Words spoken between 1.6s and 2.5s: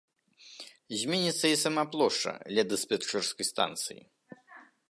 сама плошча